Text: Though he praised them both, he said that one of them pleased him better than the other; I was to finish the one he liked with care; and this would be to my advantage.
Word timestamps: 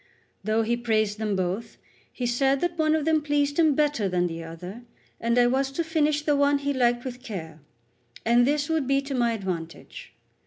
Though 0.43 0.63
he 0.63 0.75
praised 0.75 1.19
them 1.19 1.35
both, 1.35 1.77
he 2.11 2.25
said 2.25 2.59
that 2.61 2.75
one 2.75 2.95
of 2.95 3.05
them 3.05 3.21
pleased 3.21 3.59
him 3.59 3.75
better 3.75 4.09
than 4.09 4.25
the 4.25 4.43
other; 4.43 4.81
I 5.23 5.45
was 5.45 5.69
to 5.73 5.83
finish 5.83 6.23
the 6.23 6.35
one 6.35 6.57
he 6.57 6.73
liked 6.73 7.05
with 7.05 7.21
care; 7.21 7.59
and 8.25 8.47
this 8.47 8.67
would 8.67 8.87
be 8.87 8.99
to 9.03 9.13
my 9.13 9.33
advantage. 9.33 10.15